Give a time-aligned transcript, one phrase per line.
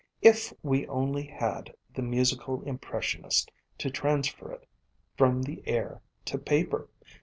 [0.23, 4.67] If we only had the musical impressionist to transfer it
[5.15, 6.89] from the air to paper!